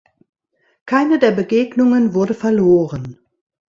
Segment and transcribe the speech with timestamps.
[0.87, 3.19] Keine der Begegnungen wurde verloren.